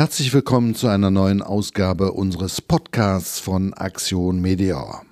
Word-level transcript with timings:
Herzlich 0.00 0.32
willkommen 0.32 0.74
zu 0.74 0.88
einer 0.88 1.10
neuen 1.10 1.42
Ausgabe 1.42 2.12
unseres 2.12 2.62
Podcasts 2.62 3.38
von 3.38 3.74
Aktion 3.74 4.40
Meteor. 4.40 5.02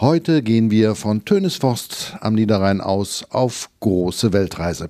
Heute 0.00 0.40
gehen 0.42 0.70
wir 0.70 0.94
von 0.94 1.26
Tönesforst 1.26 2.16
am 2.22 2.36
Niederrhein 2.36 2.80
aus 2.80 3.22
auf 3.28 3.68
große 3.80 4.32
Weltreise. 4.32 4.88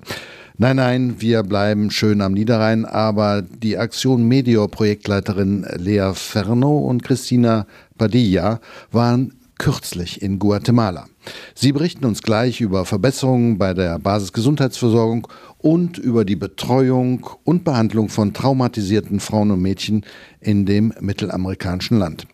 Nein, 0.56 0.76
nein, 0.76 1.16
wir 1.18 1.42
bleiben 1.42 1.90
schön 1.90 2.20
am 2.20 2.34
Niederrhein, 2.34 2.84
aber 2.84 3.42
die 3.42 3.76
Aktion 3.76 4.22
Meteor 4.28 4.70
Projektleiterin 4.70 5.66
Lea 5.78 6.12
Ferno 6.14 6.78
und 6.78 7.02
Christina 7.02 7.66
Padilla 7.98 8.60
waren 8.92 9.34
kürzlich 9.58 10.22
in 10.22 10.38
Guatemala. 10.38 11.09
Sie 11.54 11.72
berichten 11.72 12.04
uns 12.04 12.22
gleich 12.22 12.60
über 12.60 12.84
Verbesserungen 12.84 13.58
bei 13.58 13.74
der 13.74 13.98
Basisgesundheitsversorgung 13.98 15.28
und 15.58 15.98
über 15.98 16.24
die 16.24 16.36
Betreuung 16.36 17.26
und 17.44 17.64
Behandlung 17.64 18.08
von 18.08 18.32
traumatisierten 18.32 19.20
Frauen 19.20 19.50
und 19.50 19.60
Mädchen 19.60 20.04
in 20.40 20.66
dem 20.66 20.92
mittelamerikanischen 21.00 21.98
Land. 21.98 22.26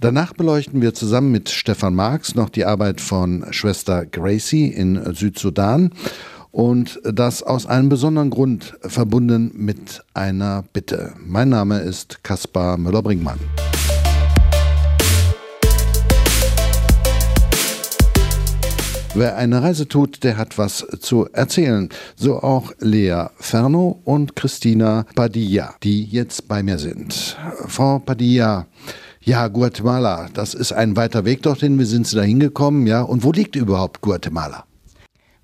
Danach 0.00 0.32
beleuchten 0.32 0.80
wir 0.80 0.94
zusammen 0.94 1.30
mit 1.30 1.50
Stefan 1.50 1.94
Marx 1.94 2.34
noch 2.34 2.48
die 2.48 2.64
Arbeit 2.64 3.02
von 3.02 3.44
Schwester 3.50 4.06
Gracie 4.06 4.68
in 4.68 5.14
Südsudan 5.14 5.92
und 6.52 7.00
das 7.04 7.42
aus 7.42 7.66
einem 7.66 7.90
besonderen 7.90 8.30
Grund 8.30 8.78
verbunden 8.80 9.52
mit 9.54 10.02
einer 10.14 10.64
Bitte. 10.72 11.12
Mein 11.24 11.50
Name 11.50 11.80
ist 11.80 12.24
Kaspar 12.24 12.78
Müller-Brinkmann. 12.78 13.38
Wer 19.12 19.36
eine 19.36 19.60
Reise 19.60 19.88
tut, 19.88 20.22
der 20.22 20.36
hat 20.36 20.56
was 20.56 20.86
zu 21.00 21.26
erzählen. 21.32 21.88
So 22.14 22.40
auch 22.44 22.72
Lea 22.78 23.24
Ferno 23.38 24.00
und 24.04 24.36
Christina 24.36 25.04
Padilla, 25.16 25.74
die 25.82 26.04
jetzt 26.04 26.46
bei 26.46 26.62
mir 26.62 26.78
sind. 26.78 27.36
Frau 27.66 27.98
Padilla, 27.98 28.66
ja, 29.20 29.48
Guatemala, 29.48 30.28
das 30.32 30.54
ist 30.54 30.72
ein 30.72 30.96
weiter 30.96 31.24
Weg 31.24 31.42
dorthin. 31.42 31.76
Wie 31.80 31.84
sind 31.86 32.06
Sie 32.06 32.14
da 32.14 32.22
hingekommen? 32.22 32.86
Ja, 32.86 33.02
und 33.02 33.24
wo 33.24 33.32
liegt 33.32 33.56
überhaupt 33.56 34.00
Guatemala? 34.00 34.64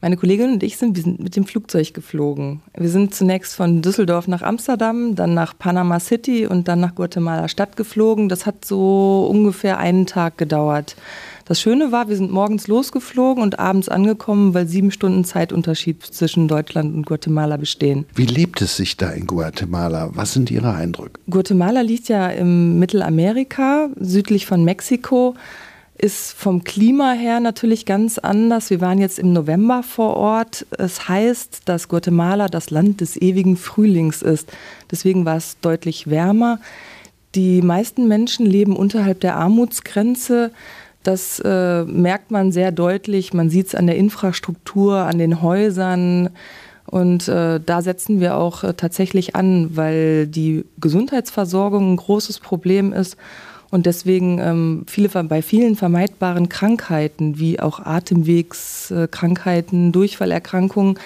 Meine 0.00 0.16
Kollegin 0.16 0.52
und 0.52 0.62
ich 0.62 0.76
sind, 0.76 0.96
sind 0.96 1.18
mit 1.18 1.34
dem 1.34 1.46
Flugzeug 1.46 1.92
geflogen. 1.92 2.62
Wir 2.76 2.90
sind 2.90 3.14
zunächst 3.14 3.56
von 3.56 3.82
Düsseldorf 3.82 4.28
nach 4.28 4.42
Amsterdam, 4.42 5.16
dann 5.16 5.34
nach 5.34 5.58
Panama 5.58 5.98
City 5.98 6.46
und 6.46 6.68
dann 6.68 6.78
nach 6.78 6.94
Guatemala 6.94 7.48
Stadt 7.48 7.76
geflogen. 7.76 8.28
Das 8.28 8.46
hat 8.46 8.64
so 8.64 9.26
ungefähr 9.28 9.78
einen 9.78 10.06
Tag 10.06 10.38
gedauert. 10.38 10.94
Das 11.46 11.60
Schöne 11.60 11.92
war, 11.92 12.08
wir 12.08 12.16
sind 12.16 12.32
morgens 12.32 12.66
losgeflogen 12.66 13.40
und 13.40 13.60
abends 13.60 13.88
angekommen, 13.88 14.52
weil 14.52 14.66
sieben 14.66 14.90
Stunden 14.90 15.24
Zeitunterschied 15.24 16.02
zwischen 16.02 16.48
Deutschland 16.48 16.92
und 16.92 17.06
Guatemala 17.06 17.56
bestehen. 17.56 18.04
Wie 18.16 18.26
lebt 18.26 18.60
es 18.62 18.76
sich 18.76 18.96
da 18.96 19.10
in 19.10 19.28
Guatemala? 19.28 20.10
Was 20.14 20.32
sind 20.32 20.50
Ihre 20.50 20.74
Eindrücke? 20.74 21.20
Guatemala 21.30 21.82
liegt 21.82 22.08
ja 22.08 22.28
im 22.30 22.80
Mittelamerika, 22.80 23.90
südlich 23.96 24.44
von 24.44 24.64
Mexiko 24.64 25.34
ist 25.98 26.32
vom 26.32 26.62
Klima 26.62 27.12
her 27.12 27.40
natürlich 27.40 27.86
ganz 27.86 28.18
anders. 28.18 28.68
Wir 28.68 28.80
waren 28.80 28.98
jetzt 28.98 29.18
im 29.18 29.32
November 29.32 29.82
vor 29.82 30.14
Ort. 30.14 30.66
Es 30.76 31.08
heißt, 31.08 31.62
dass 31.64 31.88
Guatemala 31.88 32.48
das 32.48 32.70
Land 32.70 33.00
des 33.00 33.16
ewigen 33.16 33.56
Frühlings 33.56 34.20
ist. 34.20 34.52
Deswegen 34.90 35.24
war 35.24 35.36
es 35.36 35.56
deutlich 35.60 36.10
wärmer. 36.10 36.60
Die 37.34 37.62
meisten 37.62 38.08
Menschen 38.08 38.46
leben 38.46 38.76
unterhalb 38.76 39.20
der 39.20 39.36
Armutsgrenze. 39.36 40.50
Das 41.06 41.38
äh, 41.38 41.84
merkt 41.84 42.32
man 42.32 42.50
sehr 42.50 42.72
deutlich. 42.72 43.32
Man 43.32 43.48
sieht 43.48 43.68
es 43.68 43.76
an 43.76 43.86
der 43.86 43.96
Infrastruktur, 43.96 44.96
an 44.96 45.18
den 45.18 45.40
Häusern. 45.40 46.30
Und 46.84 47.28
äh, 47.28 47.60
da 47.64 47.80
setzen 47.80 48.18
wir 48.18 48.36
auch 48.36 48.64
äh, 48.64 48.74
tatsächlich 48.74 49.36
an, 49.36 49.76
weil 49.76 50.26
die 50.26 50.64
Gesundheitsversorgung 50.80 51.92
ein 51.92 51.96
großes 51.96 52.40
Problem 52.40 52.92
ist 52.92 53.16
und 53.70 53.86
deswegen 53.86 54.40
ähm, 54.40 54.82
viele, 54.88 55.08
bei 55.24 55.42
vielen 55.42 55.76
vermeidbaren 55.76 56.48
Krankheiten, 56.48 57.38
wie 57.38 57.60
auch 57.60 57.78
Atemwegskrankheiten, 57.78 59.92
Durchfallerkrankungen, 59.92 60.98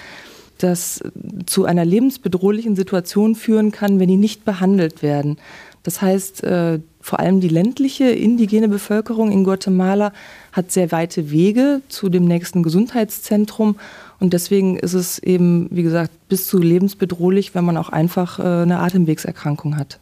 das 0.57 1.03
zu 1.45 1.65
einer 1.65 1.85
lebensbedrohlichen 1.85 2.75
Situation 2.75 3.35
führen 3.35 3.71
kann, 3.71 3.99
wenn 3.99 4.07
die 4.07 4.17
nicht 4.17 4.45
behandelt 4.45 5.03
werden. 5.03 5.37
Das 5.83 6.01
heißt, 6.01 6.43
äh, 6.43 6.79
vor 7.01 7.19
allem 7.19 7.41
die 7.41 7.47
ländliche 7.47 8.05
indigene 8.05 8.69
Bevölkerung 8.69 9.31
in 9.31 9.43
Guatemala 9.43 10.13
hat 10.51 10.71
sehr 10.71 10.91
weite 10.91 11.31
Wege 11.31 11.81
zu 11.89 12.09
dem 12.09 12.25
nächsten 12.25 12.63
Gesundheitszentrum. 12.63 13.75
Und 14.19 14.33
deswegen 14.33 14.77
ist 14.77 14.93
es 14.93 15.17
eben, 15.19 15.67
wie 15.71 15.83
gesagt, 15.83 16.11
bis 16.29 16.47
zu 16.47 16.59
lebensbedrohlich, 16.59 17.55
wenn 17.55 17.65
man 17.65 17.77
auch 17.77 17.89
einfach 17.89 18.39
äh, 18.39 18.43
eine 18.43 18.79
Atemwegserkrankung 18.79 19.77
hat. 19.77 19.99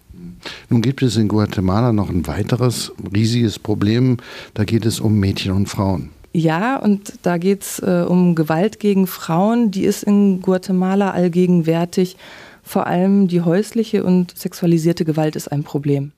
Nun 0.69 0.81
gibt 0.81 1.01
es 1.01 1.17
in 1.17 1.27
Guatemala 1.27 1.93
noch 1.93 2.09
ein 2.09 2.27
weiteres 2.27 2.91
riesiges 3.15 3.59
Problem. 3.59 4.17
Da 4.53 4.65
geht 4.65 4.85
es 4.85 4.99
um 4.99 5.19
Mädchen 5.19 5.53
und 5.53 5.67
Frauen. 5.67 6.09
Ja, 6.33 6.77
und 6.77 7.13
da 7.23 7.37
geht 7.37 7.63
es 7.63 7.79
äh, 7.79 8.05
um 8.07 8.35
Gewalt 8.35 8.79
gegen 8.79 9.07
Frauen. 9.07 9.71
Die 9.71 9.83
ist 9.83 10.03
in 10.03 10.41
Guatemala 10.41 11.11
allgegenwärtig. 11.11 12.17
Vor 12.61 12.85
allem 12.87 13.27
die 13.27 13.41
häusliche 13.41 14.03
und 14.03 14.37
sexualisierte 14.37 15.05
Gewalt 15.05 15.35
ist 15.35 15.51
ein 15.51 15.63
Problem. 15.63 16.11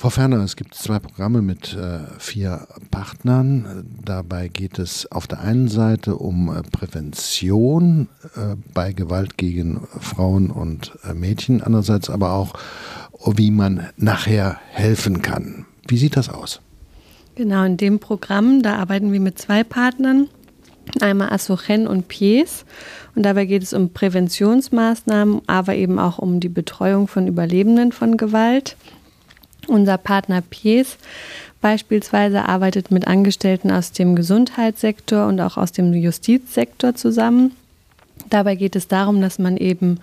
Frau 0.00 0.10
Ferner, 0.10 0.44
es 0.44 0.54
gibt 0.54 0.76
zwei 0.76 1.00
Programme 1.00 1.42
mit 1.42 1.74
äh, 1.74 1.98
vier 2.20 2.68
Partnern. 2.92 3.84
Dabei 4.04 4.46
geht 4.46 4.78
es 4.78 5.10
auf 5.10 5.26
der 5.26 5.40
einen 5.40 5.66
Seite 5.66 6.14
um 6.14 6.56
äh, 6.56 6.62
Prävention 6.62 8.06
äh, 8.36 8.54
bei 8.72 8.92
Gewalt 8.92 9.36
gegen 9.36 9.88
Frauen 9.98 10.52
und 10.52 10.92
äh, 11.02 11.14
Mädchen, 11.14 11.64
andererseits 11.64 12.10
aber 12.10 12.30
auch, 12.34 12.54
wie 13.26 13.50
man 13.50 13.88
nachher 13.96 14.60
helfen 14.70 15.20
kann. 15.20 15.66
Wie 15.88 15.98
sieht 15.98 16.16
das 16.16 16.28
aus? 16.28 16.60
Genau, 17.34 17.64
in 17.64 17.76
dem 17.76 17.98
Programm, 17.98 18.62
da 18.62 18.76
arbeiten 18.76 19.12
wir 19.12 19.18
mit 19.18 19.40
zwei 19.40 19.64
Partnern, 19.64 20.28
einmal 21.00 21.32
Asochen 21.32 21.88
und 21.88 22.06
Pies. 22.06 22.64
Und 23.16 23.24
dabei 23.24 23.46
geht 23.46 23.64
es 23.64 23.72
um 23.72 23.92
Präventionsmaßnahmen, 23.92 25.42
aber 25.48 25.74
eben 25.74 25.98
auch 25.98 26.18
um 26.20 26.38
die 26.38 26.48
Betreuung 26.48 27.08
von 27.08 27.26
Überlebenden 27.26 27.90
von 27.90 28.16
Gewalt. 28.16 28.76
Unser 29.68 29.98
Partner 29.98 30.42
Pies 30.42 30.96
beispielsweise 31.60 32.48
arbeitet 32.48 32.90
mit 32.90 33.06
Angestellten 33.06 33.70
aus 33.70 33.92
dem 33.92 34.16
Gesundheitssektor 34.16 35.26
und 35.26 35.40
auch 35.40 35.56
aus 35.56 35.72
dem 35.72 35.92
Justizsektor 35.92 36.94
zusammen. 36.94 37.52
Dabei 38.30 38.56
geht 38.56 38.76
es 38.76 38.88
darum, 38.88 39.20
dass 39.20 39.38
man 39.38 39.56
eben 39.56 40.00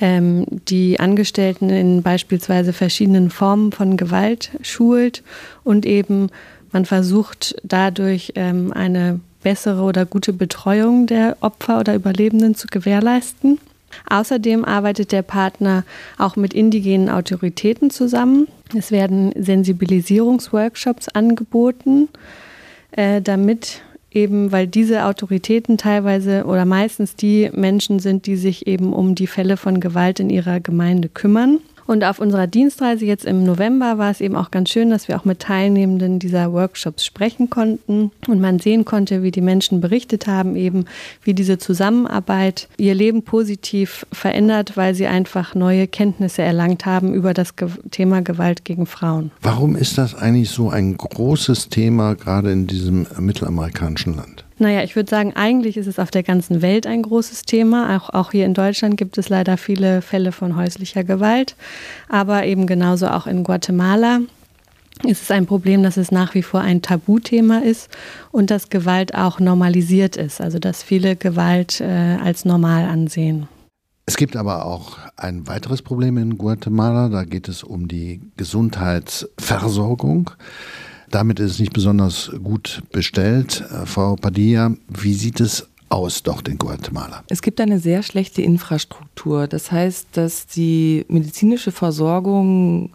ähm, 0.00 0.46
die 0.68 1.00
Angestellten 1.00 1.70
in 1.70 2.02
beispielsweise 2.02 2.72
verschiedenen 2.72 3.30
Formen 3.30 3.72
von 3.72 3.96
Gewalt 3.96 4.50
schult 4.62 5.22
und 5.64 5.86
eben 5.86 6.28
man 6.72 6.86
versucht 6.86 7.54
dadurch 7.62 8.32
ähm, 8.36 8.72
eine 8.72 9.20
bessere 9.42 9.82
oder 9.82 10.06
gute 10.06 10.32
Betreuung 10.32 11.06
der 11.06 11.36
Opfer 11.40 11.80
oder 11.80 11.94
Überlebenden 11.94 12.54
zu 12.54 12.66
gewährleisten. 12.68 13.58
Außerdem 14.08 14.64
arbeitet 14.64 15.12
der 15.12 15.22
Partner 15.22 15.84
auch 16.18 16.36
mit 16.36 16.54
indigenen 16.54 17.08
Autoritäten 17.08 17.90
zusammen. 17.90 18.48
Es 18.76 18.90
werden 18.90 19.32
Sensibilisierungsworkshops 19.36 21.08
angeboten, 21.08 22.08
äh, 22.92 23.20
damit 23.20 23.82
eben, 24.10 24.52
weil 24.52 24.66
diese 24.66 25.04
Autoritäten 25.04 25.78
teilweise 25.78 26.44
oder 26.44 26.64
meistens 26.64 27.16
die 27.16 27.50
Menschen 27.54 27.98
sind, 27.98 28.26
die 28.26 28.36
sich 28.36 28.66
eben 28.66 28.92
um 28.92 29.14
die 29.14 29.26
Fälle 29.26 29.56
von 29.56 29.80
Gewalt 29.80 30.20
in 30.20 30.30
ihrer 30.30 30.60
Gemeinde 30.60 31.08
kümmern. 31.08 31.60
Und 31.86 32.04
auf 32.04 32.18
unserer 32.18 32.46
Dienstreise 32.46 33.04
jetzt 33.04 33.24
im 33.24 33.44
November 33.44 33.98
war 33.98 34.10
es 34.10 34.20
eben 34.20 34.36
auch 34.36 34.50
ganz 34.50 34.70
schön, 34.70 34.90
dass 34.90 35.08
wir 35.08 35.16
auch 35.16 35.24
mit 35.24 35.40
Teilnehmenden 35.40 36.18
dieser 36.18 36.52
Workshops 36.52 37.04
sprechen 37.04 37.50
konnten 37.50 38.10
und 38.28 38.40
man 38.40 38.58
sehen 38.58 38.84
konnte, 38.84 39.22
wie 39.22 39.30
die 39.30 39.40
Menschen 39.40 39.80
berichtet 39.80 40.26
haben, 40.26 40.56
eben 40.56 40.84
wie 41.22 41.34
diese 41.34 41.58
Zusammenarbeit 41.58 42.68
ihr 42.76 42.94
Leben 42.94 43.22
positiv 43.22 44.06
verändert, 44.12 44.76
weil 44.76 44.94
sie 44.94 45.06
einfach 45.06 45.54
neue 45.54 45.86
Kenntnisse 45.86 46.42
erlangt 46.42 46.86
haben 46.86 47.14
über 47.14 47.34
das 47.34 47.54
Thema 47.90 48.22
Gewalt 48.22 48.64
gegen 48.64 48.86
Frauen. 48.86 49.30
Warum 49.40 49.76
ist 49.76 49.98
das 49.98 50.14
eigentlich 50.14 50.50
so 50.50 50.70
ein 50.70 50.96
großes 50.96 51.68
Thema 51.68 52.14
gerade 52.14 52.52
in 52.52 52.66
diesem 52.66 53.06
mittelamerikanischen 53.18 54.16
Land? 54.16 54.44
Naja, 54.62 54.84
ich 54.84 54.94
würde 54.94 55.10
sagen, 55.10 55.32
eigentlich 55.34 55.76
ist 55.76 55.88
es 55.88 55.98
auf 55.98 56.12
der 56.12 56.22
ganzen 56.22 56.62
Welt 56.62 56.86
ein 56.86 57.02
großes 57.02 57.42
Thema. 57.42 57.96
Auch, 57.96 58.10
auch 58.10 58.30
hier 58.30 58.46
in 58.46 58.54
Deutschland 58.54 58.96
gibt 58.96 59.18
es 59.18 59.28
leider 59.28 59.56
viele 59.56 60.02
Fälle 60.02 60.30
von 60.30 60.54
häuslicher 60.54 61.02
Gewalt, 61.02 61.56
aber 62.08 62.44
eben 62.44 62.68
genauso 62.68 63.08
auch 63.08 63.26
in 63.26 63.42
Guatemala 63.42 64.20
ist 65.04 65.22
es 65.22 65.32
ein 65.32 65.46
Problem, 65.46 65.82
dass 65.82 65.96
es 65.96 66.12
nach 66.12 66.34
wie 66.36 66.44
vor 66.44 66.60
ein 66.60 66.80
Tabuthema 66.80 67.58
ist 67.58 67.88
und 68.30 68.52
dass 68.52 68.70
Gewalt 68.70 69.16
auch 69.16 69.40
normalisiert 69.40 70.16
ist, 70.16 70.40
also 70.40 70.60
dass 70.60 70.84
viele 70.84 71.16
Gewalt 71.16 71.80
äh, 71.80 72.18
als 72.22 72.44
normal 72.44 72.84
ansehen. 72.84 73.48
Es 74.06 74.16
gibt 74.16 74.36
aber 74.36 74.64
auch 74.64 74.96
ein 75.16 75.48
weiteres 75.48 75.82
Problem 75.82 76.18
in 76.18 76.38
Guatemala, 76.38 77.08
da 77.08 77.24
geht 77.24 77.48
es 77.48 77.64
um 77.64 77.88
die 77.88 78.20
Gesundheitsversorgung. 78.36 80.30
Damit 81.12 81.40
ist 81.40 81.52
es 81.52 81.58
nicht 81.58 81.74
besonders 81.74 82.32
gut 82.42 82.82
bestellt. 82.90 83.62
Äh, 83.70 83.86
Frau 83.86 84.16
Padilla, 84.16 84.72
wie 84.88 85.12
sieht 85.12 85.40
es 85.40 85.68
aus 85.90 86.22
dort 86.22 86.48
in 86.48 86.56
Guatemala? 86.56 87.22
Es 87.28 87.42
gibt 87.42 87.60
eine 87.60 87.78
sehr 87.78 88.02
schlechte 88.02 88.40
Infrastruktur. 88.40 89.46
Das 89.46 89.70
heißt, 89.70 90.08
dass 90.14 90.46
die 90.46 91.04
medizinische 91.08 91.70
Versorgung 91.70 92.90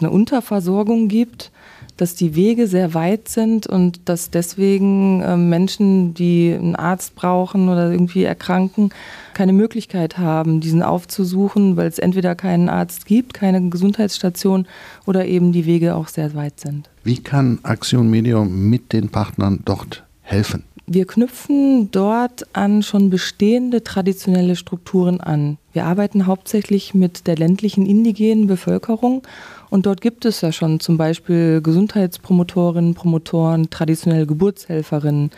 eine 0.00 0.10
Unterversorgung 0.10 1.08
gibt, 1.08 1.50
dass 1.98 2.14
die 2.14 2.34
Wege 2.34 2.66
sehr 2.68 2.94
weit 2.94 3.28
sind 3.28 3.66
und 3.66 4.08
dass 4.08 4.30
deswegen 4.30 5.20
äh, 5.20 5.36
Menschen, 5.36 6.14
die 6.14 6.54
einen 6.54 6.76
Arzt 6.76 7.14
brauchen 7.16 7.68
oder 7.68 7.90
irgendwie 7.90 8.22
erkranken, 8.22 8.90
keine 9.34 9.52
Möglichkeit 9.52 10.16
haben, 10.16 10.60
diesen 10.60 10.82
aufzusuchen, 10.82 11.76
weil 11.76 11.88
es 11.88 11.98
entweder 11.98 12.34
keinen 12.34 12.68
Arzt 12.68 13.04
gibt, 13.06 13.34
keine 13.34 13.68
Gesundheitsstation 13.68 14.66
oder 15.06 15.26
eben 15.26 15.52
die 15.52 15.66
Wege 15.66 15.96
auch 15.96 16.08
sehr 16.08 16.34
weit 16.34 16.60
sind. 16.60 16.88
Wie 17.02 17.18
kann 17.18 17.58
Aktion 17.64 18.08
Medium 18.08 18.70
mit 18.70 18.92
den 18.92 19.08
Partnern 19.08 19.60
dort 19.64 20.04
helfen? 20.22 20.64
Wir 20.90 21.06
knüpfen 21.06 21.90
dort 21.90 22.46
an 22.54 22.82
schon 22.82 23.10
bestehende 23.10 23.84
traditionelle 23.84 24.56
Strukturen 24.56 25.20
an. 25.20 25.58
Wir 25.78 25.86
arbeiten 25.86 26.26
hauptsächlich 26.26 26.92
mit 26.92 27.28
der 27.28 27.36
ländlichen 27.36 27.86
indigenen 27.86 28.48
Bevölkerung 28.48 29.22
und 29.70 29.86
dort 29.86 30.00
gibt 30.00 30.24
es 30.24 30.40
ja 30.40 30.50
schon 30.50 30.80
zum 30.80 30.96
Beispiel 30.96 31.60
Gesundheitspromotorinnen, 31.62 32.96
Promotoren, 32.96 33.70
traditionelle 33.70 34.26
Geburtshelferinnen. 34.26 35.30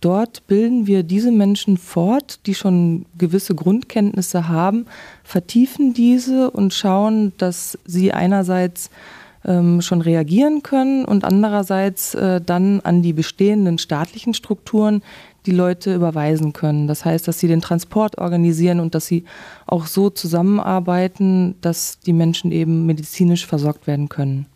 Dort 0.00 0.46
bilden 0.46 0.86
wir 0.86 1.02
diese 1.02 1.30
Menschen 1.30 1.76
fort, 1.76 2.40
die 2.46 2.54
schon 2.54 3.04
gewisse 3.18 3.54
Grundkenntnisse 3.54 4.48
haben, 4.48 4.86
vertiefen 5.24 5.92
diese 5.92 6.50
und 6.50 6.72
schauen, 6.72 7.34
dass 7.36 7.78
sie 7.84 8.14
einerseits 8.14 8.88
ähm, 9.44 9.82
schon 9.82 10.00
reagieren 10.00 10.62
können 10.62 11.04
und 11.04 11.24
andererseits 11.24 12.14
äh, 12.14 12.40
dann 12.40 12.80
an 12.80 13.02
die 13.02 13.12
bestehenden 13.12 13.76
staatlichen 13.76 14.32
Strukturen 14.32 15.02
die 15.46 15.52
Leute 15.52 15.94
überweisen 15.94 16.52
können. 16.52 16.86
Das 16.86 17.04
heißt, 17.04 17.26
dass 17.26 17.38
sie 17.38 17.48
den 17.48 17.60
Transport 17.60 18.18
organisieren 18.18 18.80
und 18.80 18.94
dass 18.94 19.06
sie 19.06 19.24
auch 19.66 19.86
so 19.86 20.10
zusammenarbeiten, 20.10 21.56
dass 21.60 21.98
die 22.00 22.12
Menschen 22.12 22.52
eben 22.52 22.86
medizinisch 22.86 23.46
versorgt 23.46 23.86
werden 23.86 24.08
können. 24.08 24.46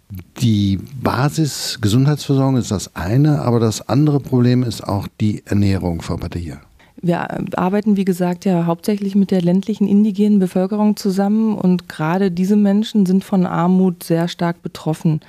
Die 0.41 0.79
Basis-Gesundheitsversorgung 1.03 2.56
ist 2.56 2.71
das 2.71 2.94
eine, 2.94 3.43
aber 3.43 3.59
das 3.59 3.88
andere 3.88 4.21
Problem 4.21 4.62
ist 4.62 4.87
auch 4.87 5.09
die 5.21 5.43
Ernährung, 5.47 6.00
Frau 6.00 6.17
Badia. 6.17 6.61
Wir 7.03 7.29
arbeiten, 7.59 7.97
wie 7.97 8.05
gesagt, 8.05 8.44
ja 8.44 8.67
hauptsächlich 8.67 9.15
mit 9.15 9.31
der 9.31 9.43
ländlichen 9.43 9.87
indigenen 9.87 10.38
Bevölkerung 10.38 10.97
zusammen 10.97 11.56
und 11.56 11.88
gerade 11.88 12.31
diese 12.31 12.56
Menschen 12.56 13.05
sind 13.05 13.23
von 13.23 13.47
Armut 13.47 14.03
sehr 14.03 14.29
stark 14.29 14.62
betroffen. 14.62 15.21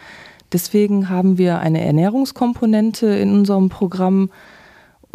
Deswegen 0.54 1.09
haben 1.09 1.38
wir 1.38 1.59
eine 1.59 1.83
Ernährungskomponente 1.83 3.07
in 3.07 3.33
unserem 3.33 3.69
Programm 3.69 4.30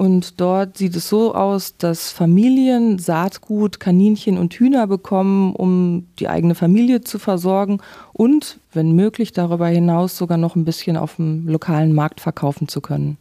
und 0.02 0.40
dort 0.40 0.78
sieht 0.78 0.96
es 0.96 1.08
so 1.08 1.32
aus, 1.32 1.76
dass 1.76 2.10
Familien 2.10 2.98
Saatgut, 2.98 3.78
Kaninchen 3.78 4.36
und 4.36 4.52
Hühner 4.52 4.88
bekommen, 4.88 5.54
um 5.54 6.08
die 6.18 6.28
eigene 6.28 6.56
Familie 6.56 7.02
zu 7.02 7.20
versorgen 7.20 7.78
und, 8.12 8.58
wenn 8.72 8.96
möglich, 8.96 9.30
darüber 9.30 9.68
hinaus 9.68 10.18
sogar 10.18 10.38
noch 10.38 10.56
ein 10.56 10.64
bisschen 10.64 10.96
auf 10.96 11.14
dem 11.14 11.46
lokalen 11.46 11.92
Markt 11.92 12.20
verkaufen 12.20 12.66
zu 12.66 12.80
können. 12.80 13.16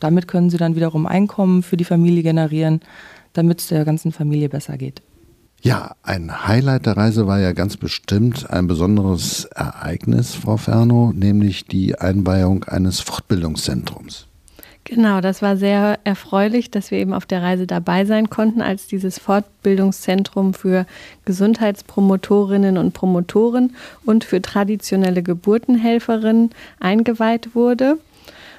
Damit 0.00 0.26
können 0.26 0.50
sie 0.50 0.56
dann 0.56 0.74
wiederum 0.74 1.06
Einkommen 1.06 1.62
für 1.62 1.76
die 1.76 1.84
Familie 1.84 2.24
generieren, 2.24 2.80
damit 3.32 3.60
es 3.60 3.68
der 3.68 3.84
ganzen 3.84 4.10
Familie 4.10 4.48
besser 4.48 4.76
geht. 4.76 5.02
Ja, 5.62 5.94
ein 6.02 6.48
Highlight 6.48 6.86
der 6.86 6.96
Reise 6.96 7.28
war 7.28 7.38
ja 7.38 7.52
ganz 7.52 7.76
bestimmt 7.76 8.50
ein 8.50 8.66
besonderes 8.66 9.44
Ereignis, 9.44 10.34
Frau 10.34 10.56
Ferno, 10.56 11.12
nämlich 11.14 11.66
die 11.66 11.96
Einweihung 11.96 12.64
eines 12.64 12.98
Fortbildungszentrums. 12.98 14.26
Genau, 14.88 15.20
das 15.20 15.42
war 15.42 15.56
sehr 15.56 15.98
erfreulich, 16.04 16.70
dass 16.70 16.92
wir 16.92 16.98
eben 16.98 17.12
auf 17.12 17.26
der 17.26 17.42
Reise 17.42 17.66
dabei 17.66 18.04
sein 18.04 18.30
konnten, 18.30 18.62
als 18.62 18.86
dieses 18.86 19.18
Fortbildungszentrum 19.18 20.54
für 20.54 20.86
Gesundheitspromotorinnen 21.24 22.78
und 22.78 22.94
Promotoren 22.94 23.74
und 24.04 24.22
für 24.22 24.40
traditionelle 24.40 25.24
Geburtenhelferinnen 25.24 26.50
eingeweiht 26.78 27.56
wurde 27.56 27.98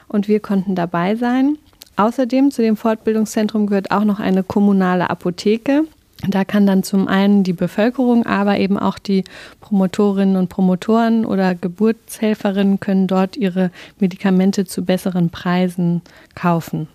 und 0.09 0.27
wir 0.27 0.41
konnten 0.41 0.75
dabei 0.75 1.15
sein. 1.15 1.57
Außerdem 1.95 2.51
zu 2.51 2.61
dem 2.61 2.75
Fortbildungszentrum 2.75 3.65
gehört 3.65 3.91
auch 3.91 4.03
noch 4.03 4.19
eine 4.19 4.43
kommunale 4.43 5.09
Apotheke. 5.09 5.85
Da 6.27 6.43
kann 6.45 6.65
dann 6.65 6.81
zum 6.81 7.07
einen 7.07 7.43
die 7.43 7.53
Bevölkerung, 7.53 8.25
aber 8.25 8.57
eben 8.57 8.79
auch 8.79 8.97
die 8.97 9.23
Promotorinnen 9.61 10.35
und 10.35 10.49
Promotoren 10.49 11.25
oder 11.25 11.53
Geburtshelferinnen 11.53 12.79
können 12.79 13.07
dort 13.07 13.37
ihre 13.37 13.71
Medikamente 13.99 14.65
zu 14.65 14.83
besseren 14.83 15.29
Preisen 15.29 16.01
kaufen. 16.33 16.87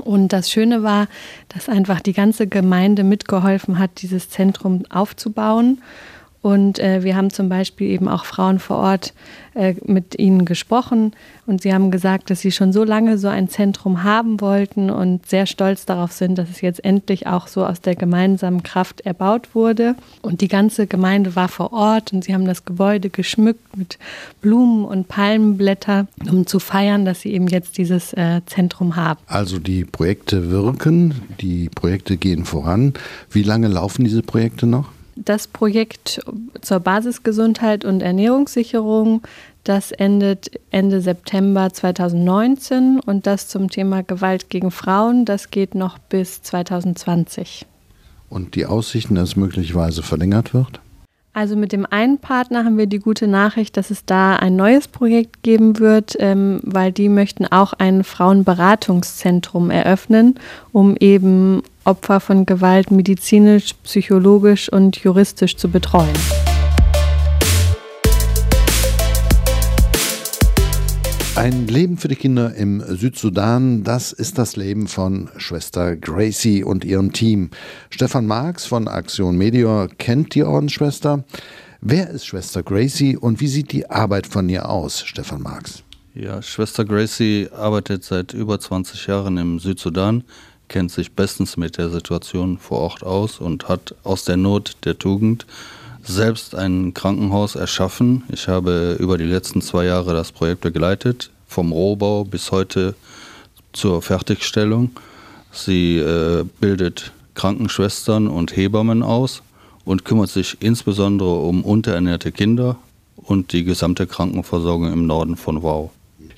Und 0.00 0.32
das 0.32 0.50
Schöne 0.50 0.82
war, 0.82 1.08
dass 1.48 1.68
einfach 1.68 2.00
die 2.00 2.12
ganze 2.12 2.46
Gemeinde 2.46 3.04
mitgeholfen 3.04 3.78
hat, 3.78 4.02
dieses 4.02 4.30
Zentrum 4.30 4.84
aufzubauen. 4.90 5.82
Und 6.42 6.80
äh, 6.80 7.04
wir 7.04 7.16
haben 7.16 7.30
zum 7.30 7.48
Beispiel 7.48 7.88
eben 7.90 8.08
auch 8.08 8.24
Frauen 8.24 8.58
vor 8.58 8.78
Ort 8.78 9.14
äh, 9.54 9.74
mit 9.84 10.18
ihnen 10.18 10.44
gesprochen 10.44 11.12
und 11.46 11.62
sie 11.62 11.72
haben 11.72 11.90
gesagt, 11.92 12.30
dass 12.30 12.40
sie 12.40 12.50
schon 12.50 12.72
so 12.72 12.82
lange 12.82 13.16
so 13.16 13.28
ein 13.28 13.48
Zentrum 13.48 14.02
haben 14.02 14.40
wollten 14.40 14.90
und 14.90 15.26
sehr 15.26 15.46
stolz 15.46 15.86
darauf 15.86 16.10
sind, 16.10 16.38
dass 16.38 16.50
es 16.50 16.60
jetzt 16.60 16.84
endlich 16.84 17.26
auch 17.28 17.46
so 17.46 17.64
aus 17.64 17.80
der 17.80 17.94
gemeinsamen 17.94 18.64
Kraft 18.64 19.02
erbaut 19.02 19.54
wurde. 19.54 19.94
Und 20.20 20.40
die 20.40 20.48
ganze 20.48 20.88
Gemeinde 20.88 21.36
war 21.36 21.48
vor 21.48 21.72
Ort 21.72 22.12
und 22.12 22.24
sie 22.24 22.34
haben 22.34 22.44
das 22.44 22.64
Gebäude 22.64 23.08
geschmückt 23.08 23.76
mit 23.76 23.98
Blumen 24.40 24.84
und 24.84 25.06
Palmenblätter, 25.06 26.08
um 26.28 26.46
zu 26.46 26.58
feiern, 26.58 27.04
dass 27.04 27.20
sie 27.20 27.32
eben 27.32 27.46
jetzt 27.46 27.78
dieses 27.78 28.12
äh, 28.14 28.40
Zentrum 28.46 28.96
haben. 28.96 29.20
Also 29.26 29.58
die 29.60 29.84
Projekte 29.84 30.50
wirken, 30.50 31.14
die 31.40 31.68
Projekte 31.68 32.16
gehen 32.16 32.44
voran. 32.44 32.94
Wie 33.30 33.42
lange 33.42 33.68
laufen 33.68 34.04
diese 34.04 34.22
Projekte 34.22 34.66
noch? 34.66 34.88
Das 35.16 35.46
Projekt 35.46 36.20
zur 36.60 36.80
Basisgesundheit 36.80 37.84
und 37.84 38.02
Ernährungssicherung, 38.02 39.22
das 39.64 39.92
endet 39.92 40.50
Ende 40.70 41.00
September 41.00 41.72
2019 41.72 43.00
und 43.00 43.26
das 43.26 43.48
zum 43.48 43.70
Thema 43.70 44.02
Gewalt 44.02 44.50
gegen 44.50 44.70
Frauen, 44.70 45.24
das 45.24 45.50
geht 45.50 45.74
noch 45.74 45.98
bis 45.98 46.42
2020. 46.42 47.66
Und 48.28 48.54
die 48.54 48.66
Aussichten, 48.66 49.14
dass 49.14 49.30
es 49.30 49.36
möglicherweise 49.36 50.02
verlängert 50.02 50.54
wird? 50.54 50.80
Also 51.34 51.56
mit 51.56 51.72
dem 51.72 51.86
einen 51.88 52.18
Partner 52.18 52.64
haben 52.64 52.76
wir 52.76 52.86
die 52.86 52.98
gute 52.98 53.26
Nachricht, 53.26 53.78
dass 53.78 53.90
es 53.90 54.04
da 54.04 54.36
ein 54.36 54.54
neues 54.54 54.86
Projekt 54.86 55.42
geben 55.42 55.78
wird, 55.78 56.14
ähm, 56.18 56.60
weil 56.62 56.92
die 56.92 57.08
möchten 57.08 57.46
auch 57.46 57.72
ein 57.72 58.04
Frauenberatungszentrum 58.04 59.70
eröffnen, 59.70 60.34
um 60.72 60.94
eben 61.00 61.62
Opfer 61.84 62.20
von 62.20 62.44
Gewalt 62.44 62.90
medizinisch, 62.90 63.72
psychologisch 63.82 64.70
und 64.70 64.98
juristisch 64.98 65.56
zu 65.56 65.70
betreuen. 65.70 66.12
Ein 71.34 71.66
Leben 71.66 71.96
für 71.96 72.08
die 72.08 72.16
Kinder 72.16 72.54
im 72.54 72.82
Südsudan, 72.86 73.84
das 73.84 74.12
ist 74.12 74.36
das 74.36 74.54
Leben 74.56 74.86
von 74.86 75.30
Schwester 75.38 75.96
Gracie 75.96 76.62
und 76.62 76.84
ihrem 76.84 77.14
Team. 77.14 77.48
Stefan 77.88 78.26
Marx 78.26 78.66
von 78.66 78.86
Aktion 78.86 79.38
Medior 79.38 79.88
kennt 79.88 80.34
die 80.34 80.44
Ordensschwester. 80.44 81.24
Wer 81.80 82.10
ist 82.10 82.26
Schwester 82.26 82.62
Gracie 82.62 83.16
und 83.16 83.40
wie 83.40 83.48
sieht 83.48 83.72
die 83.72 83.88
Arbeit 83.88 84.26
von 84.26 84.46
ihr 84.50 84.68
aus, 84.68 85.00
Stefan 85.00 85.40
Marx? 85.40 85.82
Ja, 86.14 86.42
Schwester 86.42 86.84
Gracie 86.84 87.48
arbeitet 87.50 88.04
seit 88.04 88.34
über 88.34 88.60
20 88.60 89.06
Jahren 89.06 89.38
im 89.38 89.58
Südsudan, 89.58 90.24
kennt 90.68 90.90
sich 90.90 91.12
bestens 91.12 91.56
mit 91.56 91.78
der 91.78 91.88
Situation 91.88 92.58
vor 92.58 92.80
Ort 92.80 93.02
aus 93.02 93.40
und 93.40 93.70
hat 93.70 93.94
aus 94.04 94.26
der 94.26 94.36
Not 94.36 94.76
der 94.84 94.98
Tugend 94.98 95.46
selbst 96.02 96.54
ein 96.54 96.94
Krankenhaus 96.94 97.54
erschaffen. 97.54 98.24
Ich 98.32 98.48
habe 98.48 98.96
über 98.98 99.18
die 99.18 99.24
letzten 99.24 99.62
zwei 99.62 99.84
Jahre 99.86 100.12
das 100.12 100.32
Projekt 100.32 100.60
begleitet, 100.62 101.30
vom 101.46 101.72
Rohbau 101.72 102.24
bis 102.24 102.50
heute 102.50 102.94
zur 103.72 104.02
Fertigstellung. 104.02 104.90
Sie 105.52 105.98
äh, 105.98 106.44
bildet 106.60 107.12
Krankenschwestern 107.34 108.28
und 108.28 108.56
Hebammen 108.56 109.02
aus 109.02 109.42
und 109.84 110.04
kümmert 110.04 110.30
sich 110.30 110.56
insbesondere 110.60 111.34
um 111.40 111.64
unterernährte 111.64 112.32
Kinder 112.32 112.76
und 113.16 113.52
die 113.52 113.64
gesamte 113.64 114.06
Krankenversorgung 114.06 114.92
im 114.92 115.06
Norden 115.06 115.36
von 115.36 115.62
Wau. 115.62 115.90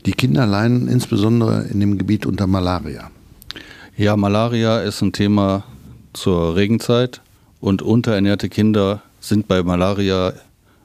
Die 0.07 0.13
Kinder 0.13 0.47
leiden 0.47 0.89
insbesondere 0.89 1.65
in 1.65 1.81
dem 1.81 1.99
Gebiet 1.99 2.27
unter 2.27 2.47
Malaria. 2.47 3.11
Ja, 3.97 4.17
Malaria 4.17 4.81
ist 4.81 5.01
ein 5.03 5.13
Thema 5.13 5.65
zur 6.13 6.57
Regenzeit 6.57 7.21
und 7.61 7.81
unterernährte 7.81 8.49
Kinder 8.49 9.03
sind 9.29 9.49
bei 9.49 9.63
Malaria 9.63 10.35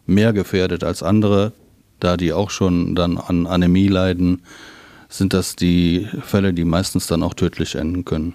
mehr 0.05 0.33
gefährdet 0.33 0.83
als 0.83 1.03
andere, 1.03 1.53
da 1.99 2.17
die 2.17 2.33
auch 2.33 2.49
schon 2.49 2.95
dann 2.95 3.17
an 3.17 3.45
Anämie 3.45 3.87
leiden, 3.87 4.41
sind 5.09 5.33
das 5.33 5.55
die 5.55 6.07
Fälle, 6.21 6.53
die 6.53 6.65
meistens 6.65 7.07
dann 7.07 7.23
auch 7.23 7.33
tödlich 7.33 7.75
enden 7.75 8.05
können. 8.05 8.33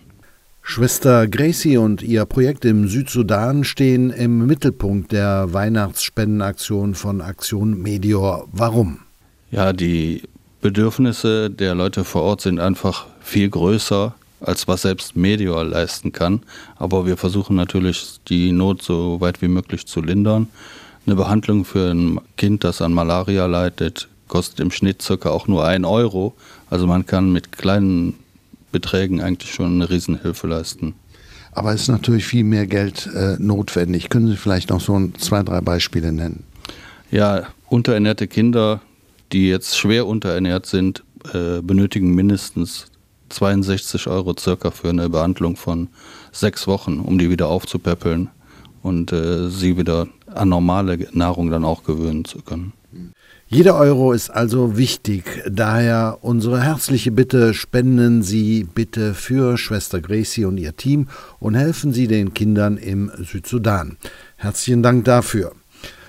Schwester 0.63 1.27
Gracie 1.29 1.77
und 1.77 2.03
ihr 2.03 2.25
Projekt 2.25 2.65
im 2.65 2.89
Südsudan 2.89 3.65
stehen 3.65 4.11
im 4.11 4.47
Mittelpunkt 4.47 5.13
der 5.13 5.53
Weihnachtsspendenaktion 5.53 6.95
von 6.95 7.21
Aktion 7.21 7.83
Medior. 7.83 8.49
Warum? 8.51 9.01
Ja, 9.51 9.73
die 9.75 10.23
Bedürfnisse 10.63 11.51
der 11.51 11.75
Leute 11.75 12.05
vor 12.05 12.23
Ort 12.23 12.41
sind 12.41 12.61
einfach 12.61 13.07
viel 13.21 13.51
größer 13.51 14.15
als 14.41 14.69
was 14.69 14.83
selbst 14.83 15.17
Medior 15.17 15.64
leisten 15.64 16.12
kann. 16.12 16.43
Aber 16.76 17.07
wir 17.07 17.17
versuchen 17.17 17.57
natürlich, 17.57 18.21
die 18.29 18.53
Not 18.53 18.83
so 18.83 19.21
weit 19.21 19.43
wie 19.43 19.49
möglich 19.49 19.87
zu 19.87 20.00
lindern. 20.00 20.49
Eine 21.07 21.17
Behandlung 21.17 21.64
für 21.64 21.91
ein 21.91 22.21
Kind, 22.37 22.64
das 22.64 22.81
an 22.81 22.93
Malaria 22.93 23.47
leidet, 23.47 24.09
kostet 24.29 24.61
im 24.61 24.71
Schnitt 24.71 25.03
circa 25.03 25.31
auch 25.31 25.47
nur 25.47 25.67
ein 25.67 25.85
Euro. 25.85 26.35
Also 26.71 26.87
man 26.87 27.07
kann 27.07 27.33
mit 27.33 27.53
kleinen 27.53 28.14
Beträgen 28.73 29.21
eigentlich 29.21 29.53
schon 29.53 29.75
eine 29.75 29.91
Riesenhilfe 29.91 30.47
leisten. 30.47 30.95
Aber 31.53 31.73
es 31.73 31.83
ist 31.83 31.88
natürlich 31.88 32.26
viel 32.26 32.43
mehr 32.43 32.67
Geld 32.67 33.09
äh, 33.14 33.37
notwendig. 33.38 34.09
Können 34.09 34.26
Sie 34.26 34.37
vielleicht 34.37 34.71
noch 34.71 34.81
so 34.81 34.99
ein, 34.99 35.14
zwei, 35.19 35.43
drei 35.43 35.61
Beispiele 35.61 36.12
nennen? 36.12 36.43
Ja, 37.11 37.45
unterernährte 37.69 38.26
Kinder, 38.26 38.81
die 39.33 39.49
jetzt 39.49 39.79
schwer 39.79 40.07
unterernährt 40.07 40.67
sind, 40.67 41.05
äh, 41.33 41.61
benötigen 41.62 42.12
mindestens 42.14 42.87
62 43.28 44.07
Euro 44.07 44.35
circa 44.38 44.71
für 44.71 44.90
eine 44.90 45.09
Behandlung 45.09 45.57
von 45.57 45.88
sechs 46.33 46.66
Wochen, 46.66 47.00
um 47.00 47.19
die 47.19 47.31
wieder 47.31 47.49
aufzupäppeln 47.49 48.31
und 48.83 49.12
äh, 49.12 49.49
sie 49.49 49.76
wieder 49.76 50.09
an 50.26 50.49
normale 50.49 51.09
Nahrung 51.12 51.50
dann 51.50 51.64
auch 51.64 51.85
gewöhnen 51.85 52.25
zu 52.25 52.43
können. 52.43 52.73
Jeder 53.47 53.76
Euro 53.76 54.12
ist 54.12 54.31
also 54.31 54.76
wichtig. 54.76 55.25
Daher 55.49 56.19
unsere 56.23 56.62
herzliche 56.62 57.12
Bitte, 57.12 57.54
spenden 57.54 58.23
Sie 58.23 58.64
bitte 58.64 59.14
für 59.14 59.59
Schwester 59.59 60.00
Gracie 60.00 60.45
und 60.45 60.59
ihr 60.59 60.76
Team 60.76 61.09
und 61.40 61.54
helfen 61.54 61.93
Sie 61.93 62.09
den 62.09 62.35
Kindern 62.35 62.78
im 62.78 63.12
Südsudan. 63.23 63.97
Herzlichen 64.37 64.83
Dank 64.83 65.04
dafür. 65.04 65.52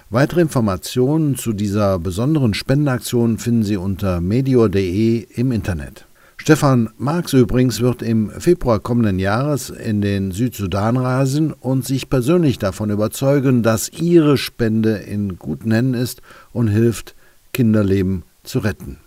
Weitere 0.09 0.41
Informationen 0.41 1.35
zu 1.35 1.53
dieser 1.53 1.99
besonderen 1.99 2.53
Spendenaktion 2.53 3.37
finden 3.37 3.63
Sie 3.63 3.77
unter 3.77 4.21
medior.de 4.21 5.27
im 5.35 5.51
Internet. 5.51 6.05
Stefan 6.37 6.89
Marx 6.97 7.33
übrigens 7.33 7.81
wird 7.81 8.01
im 8.01 8.29
Februar 8.29 8.79
kommenden 8.79 9.17
Jahres 9.19 9.69
in 9.69 10.01
den 10.01 10.31
Südsudan 10.31 10.97
reisen 10.97 11.53
und 11.53 11.85
sich 11.85 12.09
persönlich 12.09 12.59
davon 12.59 12.89
überzeugen, 12.91 13.63
dass 13.63 13.89
ihre 13.89 14.37
Spende 14.37 14.97
in 14.97 15.39
guten 15.39 15.71
Händen 15.71 15.95
ist 15.95 16.21
und 16.53 16.67
hilft, 16.67 17.15
Kinderleben 17.53 18.23
zu 18.43 18.59
retten. 18.59 18.97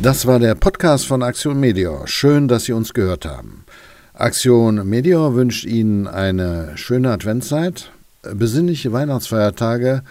Das 0.00 0.26
war 0.26 0.38
der 0.38 0.54
Podcast 0.54 1.06
von 1.06 1.22
Aktion 1.22 1.58
Meteor. 1.58 2.06
Schön, 2.06 2.46
dass 2.46 2.64
Sie 2.64 2.72
uns 2.72 2.94
gehört 2.94 3.26
haben. 3.26 3.64
Aktion 4.14 4.88
Meteor 4.88 5.34
wünscht 5.34 5.64
Ihnen 5.64 6.06
eine 6.06 6.76
schöne 6.76 7.10
Adventszeit, 7.10 7.90
besinnliche 8.22 8.92
Weihnachtsfeiertage 8.92 10.02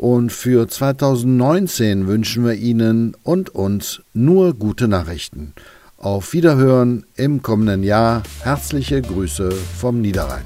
und 0.00 0.32
für 0.32 0.66
2019 0.66 2.06
wünschen 2.06 2.46
wir 2.46 2.54
Ihnen 2.54 3.14
und 3.22 3.50
uns 3.50 4.00
nur 4.14 4.54
gute 4.54 4.88
Nachrichten. 4.88 5.52
Auf 5.98 6.32
Wiederhören 6.32 7.04
im 7.16 7.42
kommenden 7.42 7.82
Jahr. 7.82 8.22
Herzliche 8.42 9.02
Grüße 9.02 9.50
vom 9.50 10.00
Niederrhein. 10.00 10.44